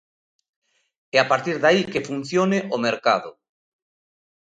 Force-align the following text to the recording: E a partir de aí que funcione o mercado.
E 1.15 1.17
a 1.23 1.25
partir 1.31 1.55
de 1.59 1.67
aí 1.69 1.81
que 1.91 2.05
funcione 2.09 2.59
o 2.75 2.77
mercado. 2.87 3.29